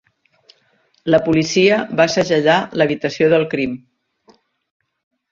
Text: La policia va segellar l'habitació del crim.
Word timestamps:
La 1.15 1.17
policia 1.25 1.75
va 1.99 2.07
segellar 2.13 2.55
l'habitació 2.81 3.27
del 3.35 3.45
crim. 3.53 3.77